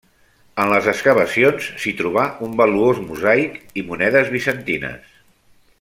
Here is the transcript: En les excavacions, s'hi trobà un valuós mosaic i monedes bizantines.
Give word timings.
En 0.61 0.69
les 0.69 0.87
excavacions, 0.93 1.67
s'hi 1.83 1.93
trobà 1.99 2.23
un 2.49 2.57
valuós 2.63 3.03
mosaic 3.11 3.61
i 3.83 3.85
monedes 3.91 4.33
bizantines. 4.39 5.17